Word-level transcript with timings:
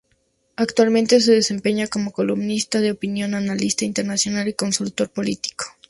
Actualmente 0.55 1.19
se 1.21 1.33
desempeña 1.33 1.85
como 1.85 2.11
columnista 2.11 2.81
de 2.81 2.89
opinión, 2.89 3.35
analista 3.35 3.85
internacional 3.85 4.47
y 4.47 4.53
consultor 4.55 5.11
político. 5.11 5.65